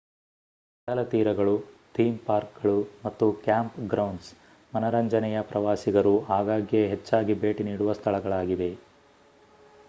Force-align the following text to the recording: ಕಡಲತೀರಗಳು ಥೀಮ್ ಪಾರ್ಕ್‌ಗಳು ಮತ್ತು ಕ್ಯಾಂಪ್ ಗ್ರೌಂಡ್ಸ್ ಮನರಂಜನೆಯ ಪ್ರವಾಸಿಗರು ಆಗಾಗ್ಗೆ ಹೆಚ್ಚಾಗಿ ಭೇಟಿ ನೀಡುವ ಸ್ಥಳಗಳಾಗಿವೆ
ಕಡಲತೀರಗಳು 0.87 1.53
ಥೀಮ್ 1.95 2.17
ಪಾರ್ಕ್‌ಗಳು 2.19 2.73
ಮತ್ತು 3.03 3.25
ಕ್ಯಾಂಪ್ 3.43 3.77
ಗ್ರೌಂಡ್ಸ್ 3.91 4.31
ಮನರಂಜನೆಯ 4.73 5.43
ಪ್ರವಾಸಿಗರು 5.51 6.15
ಆಗಾಗ್ಗೆ 6.31 6.83
ಹೆಚ್ಚಾಗಿ 6.87 7.35
ಭೇಟಿ 7.43 7.65
ನೀಡುವ 7.69 7.93
ಸ್ಥಳಗಳಾಗಿವೆ 8.01 8.71